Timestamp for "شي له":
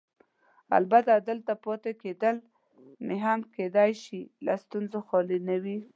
4.03-4.53